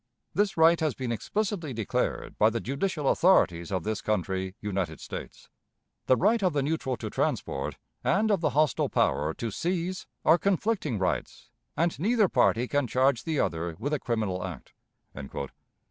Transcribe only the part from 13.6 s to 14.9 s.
with a criminal act."